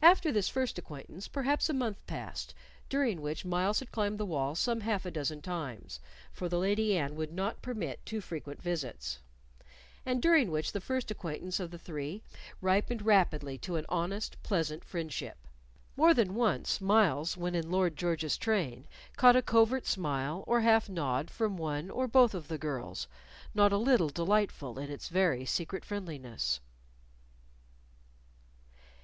[0.00, 2.54] After this first acquaintance perhaps a month passed,
[2.88, 5.98] during which Myles had climbed the wall some half a dozen times
[6.32, 9.18] (for the Lady Anne would not permit of too frequent visits),
[10.04, 12.22] and during which the first acquaintance of the three
[12.60, 15.36] ripened rapidly to an honest, pleasant friendship.
[15.96, 18.86] More than once Myles, when in Lord George's train,
[19.16, 23.08] caught a covert smile or half nod from one or both of the girls,
[23.52, 26.60] not a little delightful in its very secret friendliness.